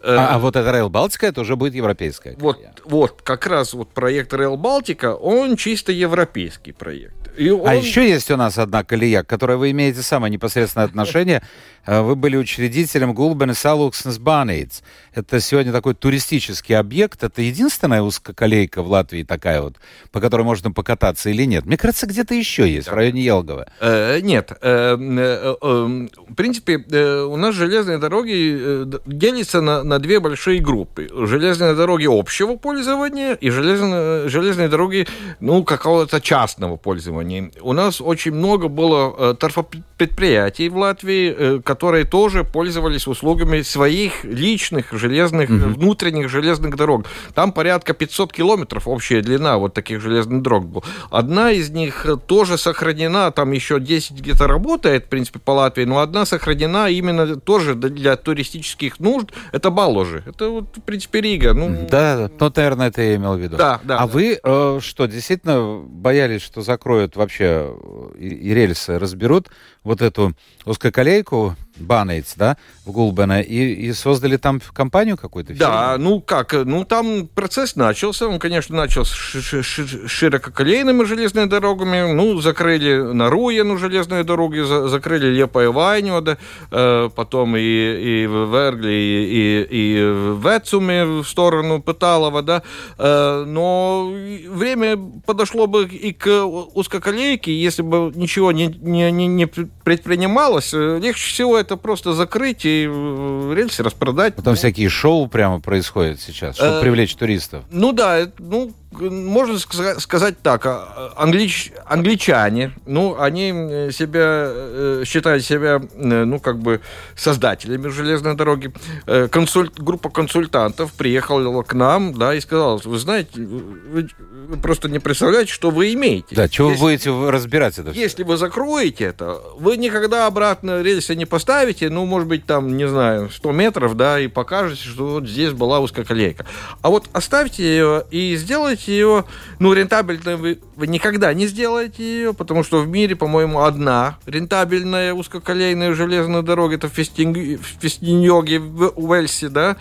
[0.04, 2.36] Э, а, а вот эта Rail Балтика, это уже будет европейская.
[2.38, 7.24] Вот, вот, как раз вот проект Rail Балтика, он чисто европейский проект.
[7.38, 7.68] И а он...
[7.68, 11.42] А еще есть у нас одна колея, к которой вы имеете самое непосредственное отношение.
[11.86, 14.84] Э, вы были учредителем Гулбен Салукснес Банейтс.
[15.14, 17.26] Это сегодня такой туристический объект.
[17.26, 19.76] Это единственная узкоколейка в Латвии такая вот,
[20.10, 21.66] по которой можно покататься или нет?
[21.66, 23.68] Мне кажется, где-то еще есть, в районе Елгова.
[23.82, 24.52] Э, нет.
[24.62, 31.08] В принципе, у нас железные дороги делятся на, на две большие группы.
[31.14, 35.06] Железные дороги общего пользования и железные, железные дороги,
[35.40, 37.52] ну, какого-то частного пользования.
[37.62, 45.52] У нас очень много было торфопредприятий в Латвии, которые тоже пользовались услугами своих личных железных,
[45.52, 45.80] угу.
[45.80, 47.06] внутренних железных дорог.
[47.36, 50.84] Там порядка 500 километров общая длина вот таких железных дорог была.
[51.12, 56.00] Одна из них тоже сохранена, там еще 10 где-то работает, в принципе, по Латвии, но
[56.00, 59.28] одна сохранена именно тоже для туристических нужд.
[59.52, 60.24] Это Баложи.
[60.26, 61.54] Это вот, в принципе, Рига.
[61.54, 63.58] Ну, да, ну, наверное, это я имел в виду.
[63.58, 63.98] Да, да.
[63.98, 64.08] А да.
[64.08, 67.76] вы э, что, действительно боялись, что закроют вообще
[68.18, 69.50] и, и рельсы разберут
[69.84, 70.34] вот эту
[70.66, 75.54] узкоколейку Банейтс, да, в Гулбене, и, и создали там компанию какую-то?
[75.54, 82.40] Да, ну как, ну там процесс начался, он, конечно, начался с ширококолейными железными дорогами, ну,
[82.42, 86.38] закрыли на Руену железные дороги, за, закрыли Лепа и Вайнёда,
[86.72, 92.64] э, потом и, и в Вергли, и, и, и в Эцуме в сторону Пыталова, да,
[92.98, 94.12] э, но
[94.50, 101.30] время подошло бы и к узкоколейке, если бы ничего не, не, не предпринималось, э, легче
[101.30, 104.36] всего это просто закрыть и э, рельсы распродать.
[104.36, 107.64] Потом всякие шоу прямо происходят сейчас, чтобы э, привлечь туристов.
[107.72, 113.50] Ну да, ну можно сказать так, а, англич, англичане, ну, они
[113.92, 116.82] себя, э, считают себя, э, ну, как бы
[117.16, 118.74] создателями железной дороги.
[119.06, 125.00] Э, консульт, группа консультантов приехала к нам, да, и сказала, вы знаете, вы просто не
[125.00, 126.36] представляете, что вы имеете.
[126.36, 127.92] Да, чего если, вы будете разбирать это?
[127.92, 132.88] Если вы закроете это, вы никогда обратно рельсы не поставите, ну, может быть, там, не
[132.88, 136.46] знаю, 100 метров, да, и покажете, что вот здесь была узкоколейка.
[136.82, 139.26] А вот оставьте ее и сделайте сделаете ее,
[139.60, 145.14] ну, рентабельной вы, вы никогда не сделаете ее, потому что в мире, по-моему, одна рентабельная
[145.14, 149.78] узкоколейная железная дорога, это в Фестиньоге, в Уэльсе, да,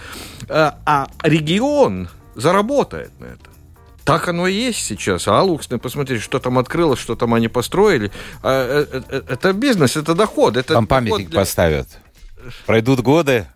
[0.49, 3.51] а, а регион заработает на это.
[4.05, 5.29] Так оно и есть сейчас.
[5.29, 8.11] А Алуксны, посмотрите, что там открылось, что там они построили.
[8.43, 10.57] А, э, э, это бизнес, это доход.
[10.57, 11.38] Это там памятник для...
[11.38, 11.87] поставят.
[12.67, 13.47] Пройдут годы,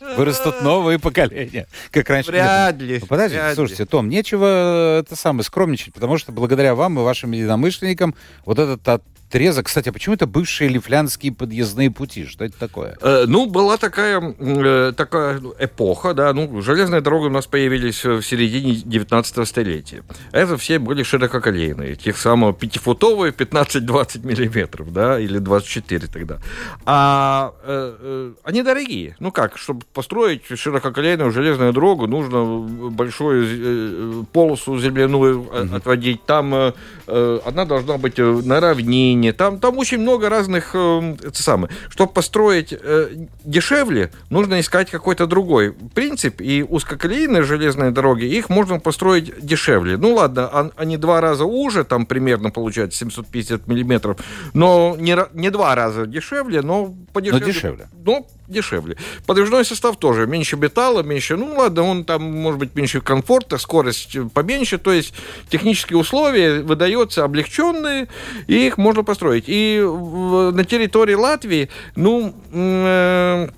[0.00, 2.30] Вырастут новые поколения, как раньше.
[2.30, 2.98] Вряд ли.
[3.00, 7.32] Ну, подожди, вряд слушайте, Том, нечего это самое скромничать, потому что благодаря вам и вашим
[7.32, 8.82] единомышленникам вот этот
[9.28, 9.66] отрезок.
[9.66, 12.24] Кстати, а почему это бывшие лифлянские подъездные пути?
[12.24, 12.96] Что это такое?
[13.00, 18.22] Э, ну, была такая, э, такая эпоха, да, ну, железные дороги у нас появились в
[18.22, 20.02] середине 19 столетия.
[20.32, 26.38] Это все были ширококолейные, тех самых пятифутовые, 15-20 миллиметров, да, или 24 тогда.
[26.86, 29.16] А э, э, они дорогие.
[29.20, 32.44] Ну как, чтобы построить ширококолейную железную дорогу, нужно
[32.90, 35.76] большую э, полосу земляную mm-hmm.
[35.76, 36.24] отводить.
[36.24, 36.72] Там э,
[37.06, 41.72] э, она должна быть на равнине, Берлине, там, там очень много разных, э, это самое.
[41.88, 48.78] Чтобы построить э, дешевле, нужно искать какой-то другой принцип, и узкоколейные железные дороги, их можно
[48.80, 49.96] построить дешевле.
[49.96, 54.18] Ну ладно, они два раза уже, там примерно получается 750 миллиметров,
[54.54, 57.40] но не, не два раза дешевле, но подешевле.
[57.40, 57.88] Но дешевле.
[58.04, 58.96] Но дешевле.
[59.26, 64.16] Подвижной состав тоже меньше металла, меньше, ну ладно, он там может быть меньше комфорта, скорость
[64.34, 65.14] поменьше, то есть
[65.50, 68.08] технические условия выдаются облегченные,
[68.46, 69.44] и их можно построить.
[69.46, 73.48] И на территории Латвии, ну, Э,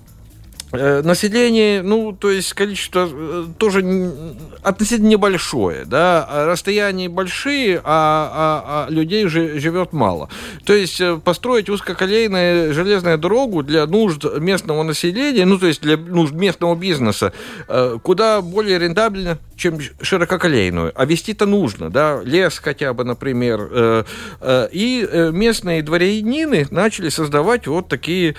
[0.73, 3.83] население, ну, то есть количество э, тоже
[4.63, 10.29] относительно небольшое, да, а расстояния большие, а, а, а людей же живет мало.
[10.63, 15.97] То есть э, построить узкоколейную железную дорогу для нужд местного населения, ну, то есть для
[15.97, 17.33] нужд местного бизнеса,
[18.03, 20.93] куда более рентабельно, чем ширококолейную.
[20.95, 24.05] А вести-то нужно, да, лес хотя бы, например.
[24.71, 28.35] И местные дворянины начали создавать вот такие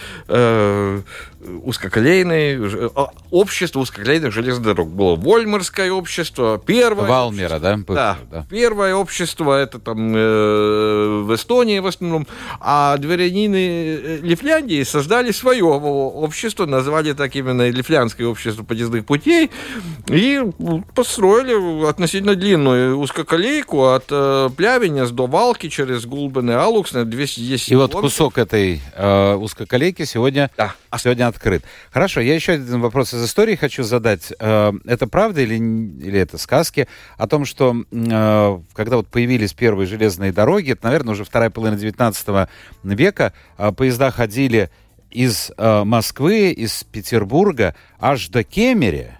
[1.65, 4.89] узкоколейные, а, общество узкоколейных железных дорог.
[4.89, 7.09] Было Вольмарское общество, первое...
[7.09, 7.79] Валмера, да?
[7.89, 8.47] Да, да.
[8.51, 12.27] Первое общество, это там э, в Эстонии в основном.
[12.61, 19.51] А дворянины э, Лифляндии создали свое общество, назвали так именно Лифлянское общество подъездных путей,
[20.09, 20.43] и
[20.95, 27.71] построили относительно длинную узкоколейку от э, Плявенец до Валки через Гулбен и Алукс на 210
[27.71, 30.75] И вот кусок этой э, узкоколейки сегодня, да.
[30.99, 31.65] сегодня открыт.
[31.91, 34.33] Хорошо, я еще один вопрос из истории хочу задать.
[34.39, 39.87] Э, это правда или, или это сказки о том, что э, когда вот появились первые
[39.87, 42.49] железные дороги, это, наверное, уже вторая половина 19
[42.85, 44.71] века, э, поезда ходили
[45.11, 49.19] из Москвы, из Петербурга аж до Кемере,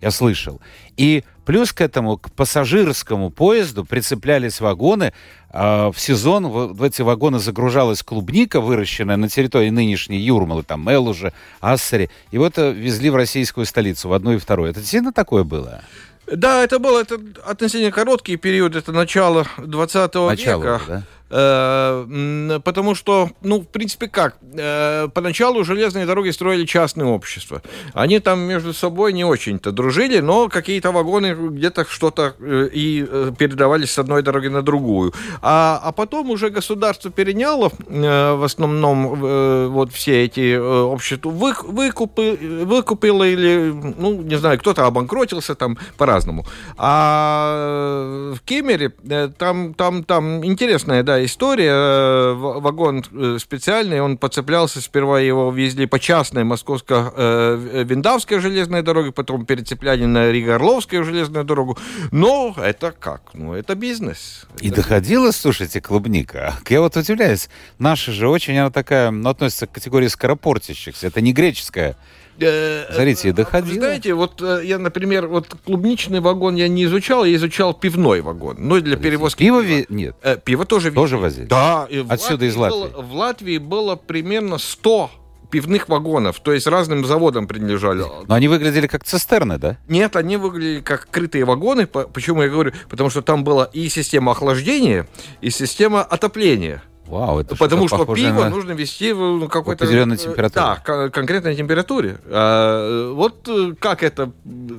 [0.00, 0.60] я слышал.
[0.96, 7.38] И плюс к этому, к пассажирскому поезду прицеплялись вагоны, а, в сезон в эти вагоны
[7.38, 13.16] загружалась клубника, выращенная на территории нынешней Юрмалы, там Мелуже, Ассари, и вот это везли в
[13.16, 14.70] российскую столицу, в одну и вторую.
[14.70, 15.82] Это действительно такое было?
[16.26, 20.80] Да, это был это относительно короткий период, это начало 20 начало, века.
[20.88, 21.02] Да?
[21.32, 24.36] Э, потому что, ну, в принципе, как?
[24.54, 27.62] Э, поначалу железные дороги строили частные общества.
[27.94, 33.06] Они там между собой не очень-то дружили, но какие-то вагоны где-то что-то э, и
[33.38, 35.14] передавались с одной дороги на другую.
[35.40, 43.24] А, а потом уже государство переняло в основном вот все эти общества, вы, выкупы, выкупило
[43.24, 46.44] или, ну, не знаю, кто-то обанкротился там по-разному.
[46.76, 48.90] А в Кемере
[49.38, 51.72] там, там, там интересная, да, была история.
[51.72, 59.46] Э, вагон э, специальный, он подцеплялся, сперва его везли по частной московско-виндавской железной дороге, потом
[59.46, 61.78] перецепляли на Рига-Орловскую железную дорогу.
[62.10, 63.22] Но это как?
[63.34, 64.46] Ну, это бизнес.
[64.60, 64.76] И это...
[64.76, 66.54] доходила, слушайте, клубника.
[66.68, 71.06] Я вот удивляюсь, наша же очень, она такая, ну, относится к категории скоропортящихся.
[71.06, 71.94] Это не греческая Э,
[72.38, 73.74] Смотрите, э, доходило.
[73.74, 78.56] Знаете, вот э, я, например, вот клубничный вагон я не изучал, я изучал пивной вагон.
[78.58, 79.62] Ну, для перевозки пива.
[79.62, 80.16] Пива нет.
[80.44, 81.46] Пиво тоже Тоже возили?
[81.46, 81.88] Да.
[82.08, 82.92] Отсюда из Латвии?
[82.92, 85.10] Было, в Латвии было примерно 100
[85.52, 88.04] пивных вагонов, то есть разным заводам принадлежали.
[88.26, 89.76] Но они выглядели как цистерны, да?
[89.86, 91.86] Нет, они выглядели как крытые вагоны.
[91.86, 92.72] Почему я говорю?
[92.88, 95.06] Потому что там была и система охлаждения,
[95.42, 96.82] и система отопления.
[97.06, 98.48] Вау, это Потому что пиво на...
[98.48, 99.84] нужно вести в какой-то...
[99.84, 100.64] Определенной температуре.
[100.86, 102.18] Да, конкретной температуре.
[102.26, 104.32] А, вот э, как это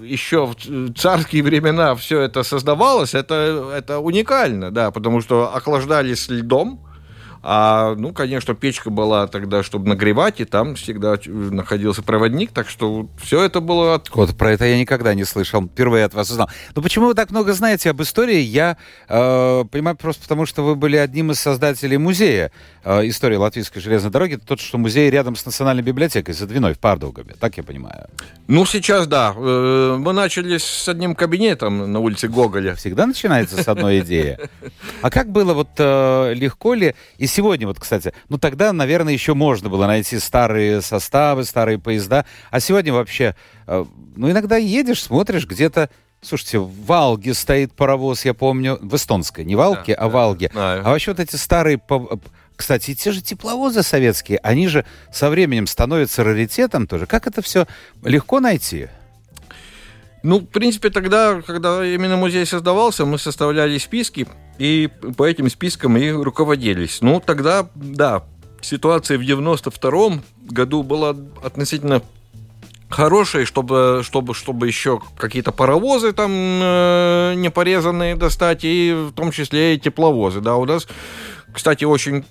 [0.03, 6.79] еще в царские времена все это создавалось, это, это уникально, да, потому что охлаждались льдом,
[7.45, 13.09] а, ну, конечно, печка была тогда, чтобы нагревать, и там всегда находился проводник, так что
[13.21, 14.01] все это было...
[14.13, 15.61] Вот, про это я никогда не слышал.
[15.65, 16.49] Впервые от вас узнал.
[16.73, 18.39] Но почему вы так много знаете об истории?
[18.39, 18.77] Я
[19.09, 22.51] э, понимаю просто потому, что вы были одним из создателей музея
[22.85, 24.35] э, истории Латвийской железной дороги.
[24.35, 27.35] Тот, что музей рядом с Национальной библиотекой за Двиной в Пардаугаве.
[27.37, 28.07] Так я понимаю.
[28.47, 29.33] Ну, сейчас, да.
[29.35, 32.75] Э, мы начали с одним кабинетом на улице Гоголя.
[32.75, 34.37] Всегда начинается с одной идеи.
[35.01, 36.95] А как было вот э, легко ли...
[37.17, 42.25] И сегодня, вот, кстати, ну тогда, наверное, еще можно было найти старые составы, старые поезда,
[42.51, 43.35] а сегодня вообще,
[43.67, 45.89] э, ну иногда едешь, смотришь, где-то
[46.25, 50.49] Слушайте, в Валге стоит паровоз, я помню, в эстонской, не Валке, да, а да, Валге.
[50.53, 50.81] Знаю.
[50.85, 51.81] А вообще вот эти старые...
[52.55, 57.07] Кстати, те же тепловозы советские, они же со временем становятся раритетом тоже.
[57.07, 57.67] Как это все
[58.05, 58.87] легко найти?
[60.23, 64.25] Ну, в принципе, тогда, когда именно музей создавался, мы составляли списки,
[64.57, 66.99] и по этим спискам и руководились.
[67.01, 68.23] Ну, тогда, да,
[68.61, 72.01] ситуация в 92 году была относительно
[72.89, 79.31] хорошей, чтобы, чтобы, чтобы еще какие-то паровозы там э, не порезанные достать, и в том
[79.31, 80.41] числе и тепловозы.
[80.41, 80.87] Да, у нас
[81.53, 82.23] кстати, очень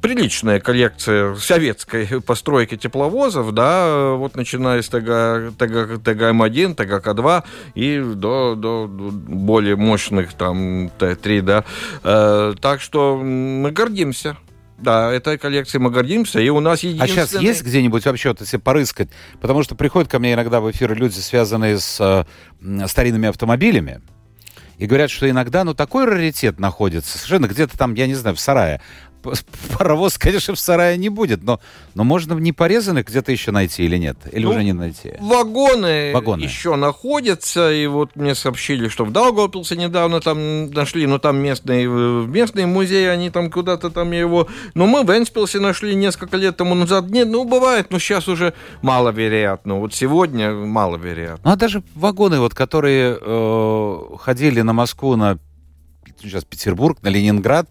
[0.00, 8.54] приличная коллекция советской постройки тепловозов, да, вот начиная с ТГ, ТГ, ТГМ-1, ТГК-2 и до,
[8.54, 11.64] до более мощных там Т-3, да.
[12.04, 14.36] Э, так что мы гордимся.
[14.78, 17.22] Да, этой коллекцией мы гордимся, и у нас единственный...
[17.22, 19.08] А сейчас есть где-нибудь вообще, вот, если порыскать?
[19.40, 21.98] Потому что приходят ко мне иногда в эфир люди, связанные с
[22.62, 24.00] э, старинными автомобилями,
[24.78, 28.40] и говорят, что иногда, ну, такой раритет находится, совершенно где-то там, я не знаю, в
[28.40, 28.80] сарае
[29.78, 31.60] паровоз, конечно, в сарае не будет, но,
[31.94, 34.16] но можно не порезанных где-то еще найти или нет?
[34.32, 35.14] Или ну, уже не найти?
[35.20, 41.18] Вагоны, вагоны еще находятся, и вот мне сообщили, что в Даугавпилсе недавно там нашли, но
[41.18, 44.48] там местные, местные музеи, они там куда-то там его...
[44.74, 47.10] Но мы в Энспилсе нашли несколько лет тому назад.
[47.10, 49.74] Нет, ну, бывает, но сейчас уже маловероятно.
[49.74, 51.40] Вот сегодня маловероятно.
[51.44, 55.38] Ну, а даже вагоны, вот, которые э, ходили на Москву, на
[56.20, 57.68] сейчас Петербург, на Ленинград,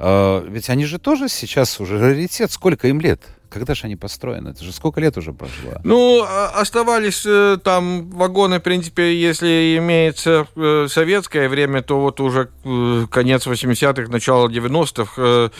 [0.00, 2.50] ведь они же тоже сейчас уже раритет.
[2.50, 3.20] Сколько им лет?
[3.50, 4.50] Когда же они построены?
[4.50, 5.72] Это же сколько лет уже прошло?
[5.82, 12.20] Ну, а, оставались э, там вагоны, в принципе, если имеется э, советское время, то вот
[12.20, 15.50] уже э, конец 80-х, начало 90-х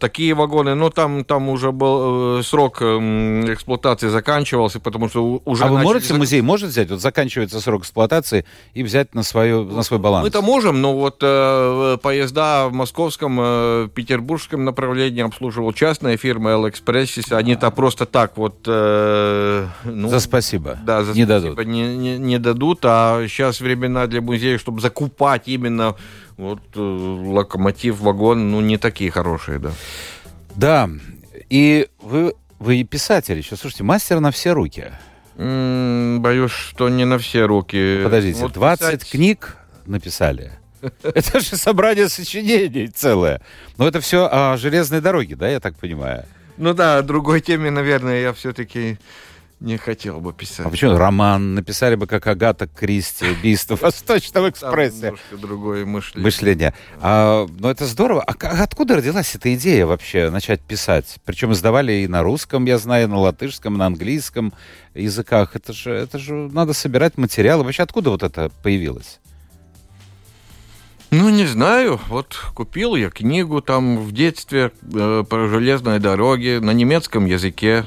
[0.00, 5.64] такие вагоны, но там, там уже был срок эксплуатации заканчивался, потому что уже...
[5.64, 9.82] А вы можете, музей может взять, вот заканчивается срок эксплуатации и взять на, свою, на
[9.82, 10.24] свой баланс?
[10.24, 17.70] Мы-то можем, но вот поезда в московском, петербургском направлении обслуживал частная фирма «Элэкспресс», Алексис, они-то
[17.70, 18.64] просто так вот...
[18.66, 20.78] Э, ну, за спасибо.
[20.84, 21.66] Да, за не спасибо дадут.
[21.66, 25.96] Не, не, не дадут, а сейчас времена для музея, чтобы закупать именно
[26.36, 29.72] вот э, локомотив, вагон, ну, не такие хорошие, да.
[30.56, 30.90] Да,
[31.48, 34.92] и вы, вы писатель еще, слушайте, мастер на все руки.
[35.36, 38.00] М-м, боюсь, что не на все руки.
[38.02, 39.10] Подождите, вот 20 писать...
[39.10, 39.56] книг
[39.86, 40.52] написали.
[41.02, 43.42] Это же собрание сочинений целое.
[43.76, 46.24] Но это все о железной дороге, да, я так понимаю?
[46.60, 48.98] Ну да, о другой теме, наверное, я все-таки
[49.60, 50.66] не хотел бы писать.
[50.66, 55.00] А почему роман написали бы, как Агата Кристи, убийство в Восточном экспрессе?
[55.00, 56.22] Там немножко другое мышление.
[56.24, 56.74] Мышление.
[57.00, 58.22] А, ну, это здорово.
[58.24, 61.16] А, откуда родилась эта идея вообще начать писать?
[61.24, 64.52] Причем издавали и на русском, я знаю, на латышском, на английском
[64.94, 65.56] языках.
[65.56, 67.64] Это же, это же надо собирать материалы.
[67.64, 69.18] Вообще откуда вот это появилось?
[71.10, 72.00] Ну, не знаю.
[72.08, 77.84] Вот купил я книгу там в детстве э, про железные дороги на немецком языке.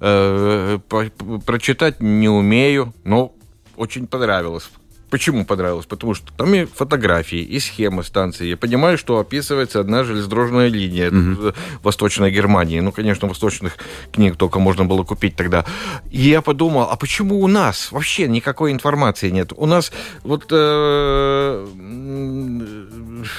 [0.00, 1.06] Э, про,
[1.44, 3.34] прочитать не умею, но
[3.76, 4.68] очень понравилось.
[5.10, 5.86] Почему понравилось?
[5.86, 8.46] Потому что там и фотографии, и схемы станции.
[8.46, 11.54] Я понимаю, что описывается одна железнодорожная линия mm-hmm.
[11.82, 12.80] Восточной Германии.
[12.80, 13.78] Ну, конечно, восточных
[14.12, 15.64] книг только можно было купить тогда.
[16.10, 19.52] И я подумал, а почему у нас вообще никакой информации нет?
[19.56, 19.92] У нас
[20.24, 21.66] вот э,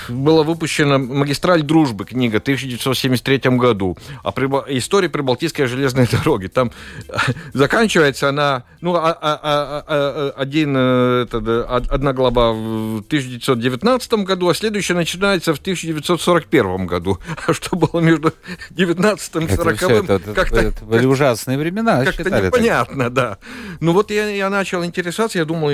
[0.09, 4.65] была выпущена «Магистраль дружбы» книга в 1973 году о прибо...
[4.67, 6.47] истории Прибалтийской железной дороги.
[6.47, 6.71] Там
[7.53, 9.39] заканчивается она, ну, а, а,
[9.88, 11.47] а, один этот,
[11.91, 17.19] одна глава в 1919 году, а следующая начинается в 1941 году.
[17.47, 18.34] А что было между
[18.71, 22.03] 19 и 40 это, это, как-то, это были ужасные времена.
[22.03, 23.13] Как-то непонятно, так.
[23.13, 23.38] да.
[23.80, 25.69] Ну вот я, я начал интересоваться, я думал,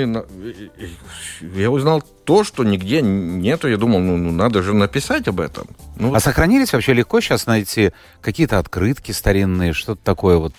[1.40, 3.68] я узнал то, что нигде нету.
[3.68, 5.66] Я думал, ну, ну надо же написать об этом.
[5.96, 10.54] Ну, а сохранились вообще легко сейчас найти какие-то открытки старинные, что-то такое вот?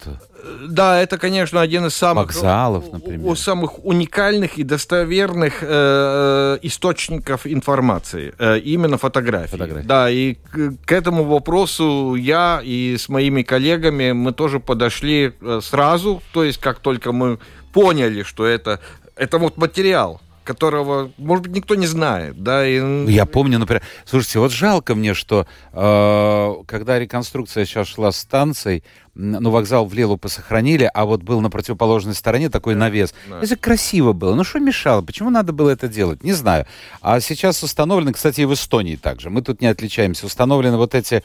[0.67, 2.27] Да, это, конечно, один из самых...
[2.27, 3.27] Вокзалов, например.
[3.27, 8.33] У, самых уникальных и достоверных э, э, источников информации.
[8.37, 9.51] Э, именно фотографии.
[9.51, 9.87] фотографии.
[9.87, 15.59] Да, и к, к этому вопросу я и с моими коллегами мы тоже подошли э,
[15.63, 16.21] сразу.
[16.31, 17.39] То есть, как только мы
[17.73, 18.79] поняли, что это,
[19.15, 22.65] это вот материал, которого, может быть, никто не знает, да.
[22.65, 23.11] И...
[23.11, 28.83] Я помню, например, слушайте, вот жалко мне, что э, когда реконструкция сейчас шла станцией,
[29.15, 33.13] ну, вокзал в Лелупе сохранили, а вот был на противоположной стороне такой навес.
[33.29, 33.39] Да.
[33.41, 34.35] Это красиво было.
[34.35, 35.01] Ну, что мешало?
[35.01, 36.23] Почему надо было это делать?
[36.23, 36.65] Не знаю.
[37.01, 39.29] А сейчас установлены, кстати, и в Эстонии также.
[39.29, 40.25] Мы тут не отличаемся.
[40.25, 41.23] Установлены вот эти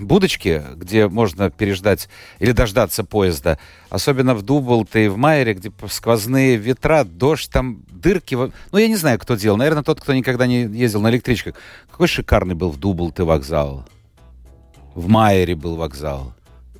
[0.00, 2.08] будочки, где можно переждать
[2.40, 3.58] или дождаться поезда.
[3.88, 8.34] Особенно в Дублте и в Майере, где сквозные ветра, дождь, там дырки.
[8.34, 9.56] Ну, я не знаю, кто делал.
[9.56, 11.54] Наверное, тот, кто никогда не ездил на электричках.
[11.88, 13.84] Какой шикарный был в Дублте вокзал.
[14.96, 16.32] В Майере был вокзал.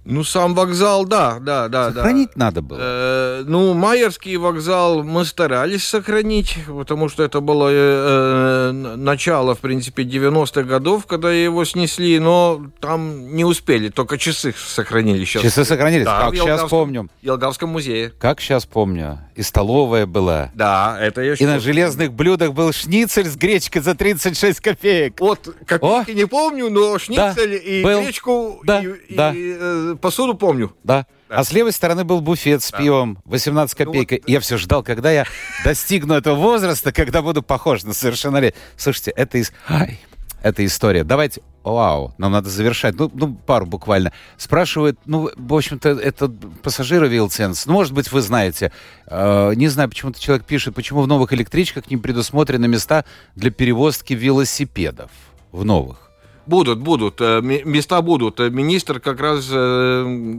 [0.08, 1.92] Ну, сам вокзал, да, да, да.
[1.92, 2.46] Сохранить да.
[2.46, 2.78] надо было.
[2.80, 10.04] Э, ну, Майерский вокзал мы старались сохранить, потому что это было э, начало, в принципе,
[10.04, 15.42] 90-х годов, когда его снесли, но там не успели, только часы сохранили сейчас.
[15.42, 17.08] Часы сохранились, да, как сейчас помню.
[17.20, 18.12] В Елгавском музее.
[18.20, 19.18] Как сейчас помню.
[19.34, 20.50] И столовая была.
[20.54, 25.20] Да, это я И на железных блюдах был шницель с гречкой за 36 копеек.
[25.20, 28.02] Вот, копейки не помню, но шницель да, и был.
[28.02, 29.32] гречку, да, и, да.
[29.34, 30.74] и э, посуду помню.
[30.84, 31.06] Да.
[31.28, 31.38] Да.
[31.38, 32.78] А с левой стороны был буфет с да.
[32.78, 34.10] пивом, 18 копеек.
[34.10, 35.24] Ну, вот, я все ждал, когда я
[35.64, 38.58] достигну этого возраста, когда буду похож на совершеннолетие.
[38.76, 39.52] Слушайте, это из...
[39.68, 39.98] Ай,
[40.42, 41.02] это история.
[41.02, 42.94] Давайте, вау, нам надо завершать.
[42.96, 44.12] Ну, ну пару буквально.
[44.36, 47.66] Спрашивают, ну, в общем-то, это пассажиры Вилсенс.
[47.66, 48.70] Ну, может быть, вы знаете.
[49.06, 54.12] Э, не знаю, почему-то человек пишет, почему в новых электричках не предусмотрены места для перевозки
[54.12, 55.10] велосипедов.
[55.50, 56.05] В новых.
[56.46, 57.20] Будут, будут.
[57.20, 58.40] Э, места будут.
[58.40, 60.38] Э, министр как раз э,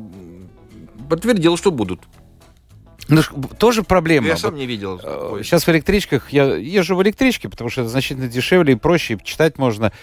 [1.09, 2.01] подтвердил, что будут.
[3.09, 3.21] Ну,
[3.57, 4.27] тоже проблема.
[4.27, 4.99] Я сам не видел.
[5.41, 9.23] Сейчас в электричках, я езжу в электричке, потому что это значительно дешевле и проще, и
[9.23, 9.93] читать можно.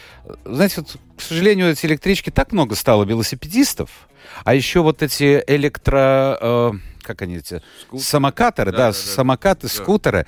[0.45, 3.91] Знаете, вот, к сожалению, эти электрички так много стало велосипедистов,
[4.45, 6.39] а еще вот эти электро...
[6.41, 7.63] Э, как они эти?
[7.83, 8.03] Скут...
[8.03, 9.69] Самокаторы, да, да, да, самокаты, да.
[9.69, 10.27] скутеры.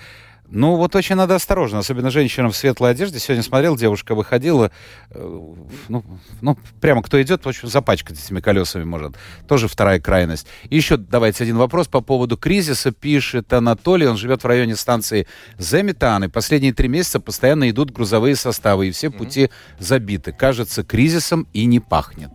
[0.49, 3.19] Ну, вот очень надо осторожно, особенно женщинам в светлой одежде.
[3.19, 4.71] Сегодня смотрел, девушка выходила,
[5.11, 5.41] э,
[5.89, 6.05] ну,
[6.41, 9.17] ну, прямо кто идет, в общем, запачкать этими колесами может.
[9.49, 10.47] Тоже вторая крайность.
[10.71, 12.93] И еще давайте один вопрос по поводу кризиса.
[12.93, 15.27] Пишет Анатолий, он живет в районе станции
[15.59, 19.51] Земитан, и последние три месяца постоянно идут грузовые составы, и все пути mm-hmm.
[19.81, 20.33] забиты.
[20.33, 22.31] Кажется, кризисом и не пахнет.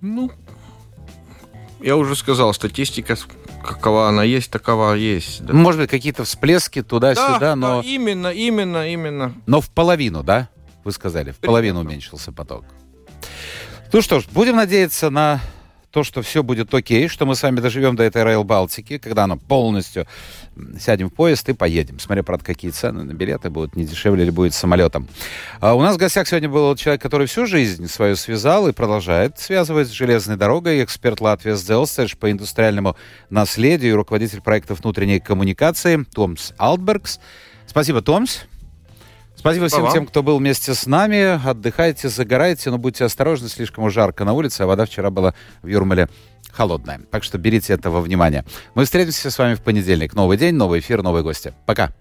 [0.00, 0.30] Ну,
[1.86, 3.16] я уже сказал, статистика
[3.62, 5.44] какова она есть, такова есть.
[5.44, 5.54] Да.
[5.54, 7.80] Может быть, какие-то всплески туда-сюда, да, но...
[7.80, 9.34] Да, именно, именно, именно.
[9.46, 10.48] Но в половину, да?
[10.82, 12.64] Вы сказали, в половину уменьшился поток.
[13.92, 15.40] Ну что ж, будем надеяться на
[15.96, 19.24] то, что все будет окей, что мы с вами доживем до этой Райл Балтики, когда
[19.24, 20.06] она полностью
[20.78, 21.98] сядем в поезд и поедем.
[21.98, 25.08] Смотря, правда, какие цены на билеты будут, не дешевле или будет самолетом.
[25.58, 29.38] А у нас в гостях сегодня был человек, который всю жизнь свою связал и продолжает
[29.38, 32.94] связывать с железной дорогой, эксперт Латвии Сделстедж по индустриальному
[33.30, 37.20] наследию руководитель проекта внутренней коммуникации Томс Алтбергс.
[37.66, 38.40] Спасибо, Томс.
[39.36, 41.40] Спасибо всем тем, кто был вместе с нами.
[41.48, 45.68] Отдыхайте, загорайте, но будьте осторожны, слишком уж жарко на улице, а вода вчера была в
[45.68, 46.08] Юрмале
[46.52, 47.00] холодная.
[47.10, 48.44] Так что берите этого внимания.
[48.74, 50.14] Мы встретимся с вами в понедельник.
[50.14, 51.54] Новый день, новый эфир, новые гости.
[51.66, 51.92] Пока.